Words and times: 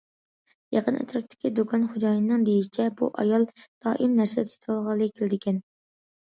يېقىن 0.75 0.95
ئەتراپتىكى 1.01 1.51
دۇكان 1.59 1.85
خوجايىنىنىڭ 1.91 2.45
دېيىشىچە، 2.47 2.87
بۇ 3.03 3.11
ئايال 3.25 3.45
دائىم 3.59 4.17
نەرسە 4.21 4.47
سېتىۋالغىلى 4.55 5.11
كېلىدىكەن. 5.21 5.63